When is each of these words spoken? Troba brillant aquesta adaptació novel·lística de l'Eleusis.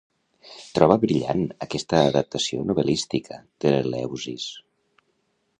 Troba 0.77 0.95
brillant 1.03 1.43
aquesta 1.67 2.01
adaptació 2.13 2.65
novel·lística 2.71 3.41
de 3.67 3.75
l'Eleusis. 3.77 4.49